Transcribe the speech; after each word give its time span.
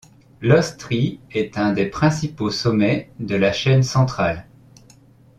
L'Ostry 0.41 1.19
est 1.31 1.59
un 1.59 1.73
des 1.73 1.85
principaux 1.85 2.49
sommets 2.49 3.11
de 3.19 3.35
la 3.35 3.53
chaîne 3.53 3.83
Centrale. 3.83 4.47